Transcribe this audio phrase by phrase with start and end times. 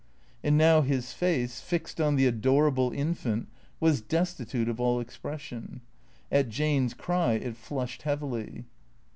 [0.43, 5.81] And now his face, fixed on the adorable infant, was destitute of all expression.
[6.31, 8.65] At Jane's cry it flushed heavily.